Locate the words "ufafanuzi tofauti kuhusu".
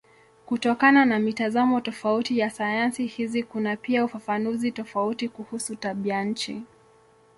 4.05-5.75